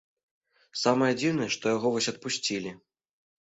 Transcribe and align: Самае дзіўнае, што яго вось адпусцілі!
Самае 0.83 1.09
дзіўнае, 1.19 1.49
што 1.57 1.75
яго 1.75 1.87
вось 1.97 2.09
адпусцілі! 2.13 2.75